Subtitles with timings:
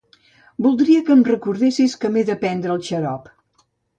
[0.65, 3.29] Voldria que em recordessis que m'he de prendre el xarop.